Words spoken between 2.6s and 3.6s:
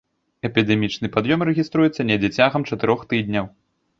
чатырох тыдняў.